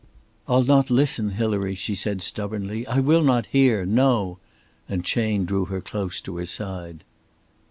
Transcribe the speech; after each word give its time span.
"I'll 0.47 0.63
not 0.63 0.89
listen, 0.89 1.29
Hilary," 1.29 1.75
she 1.75 1.93
said 1.93 2.23
stubbornly. 2.23 2.87
"I 2.87 2.99
will 2.99 3.21
not 3.23 3.45
hear! 3.45 3.85
No"; 3.85 4.39
and 4.89 5.05
Chayne 5.05 5.45
drew 5.45 5.65
her 5.65 5.79
close 5.79 6.21
to 6.21 6.37
his 6.37 6.49
side. 6.49 7.03